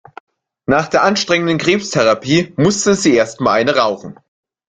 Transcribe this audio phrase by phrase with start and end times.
[0.65, 4.17] Nach der anstrengenden Krebstherapie musste sie erst mal eine rauchen.